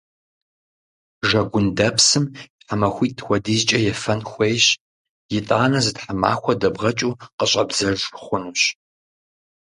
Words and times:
Жэгундэпсым 1.27 2.23
тхьэмахуитӀ 2.59 3.21
хуэдизкӀэ 3.25 3.79
ефэн 3.91 4.19
хуейщ. 4.29 4.65
ИтӀанэ 5.37 5.79
зы 5.83 5.91
тхьэмахуэ 5.95 6.53
дэбгъэкӀыу 6.61 7.17
къыщӀэбдзэж 7.37 7.99
хъунущ. 8.23 8.61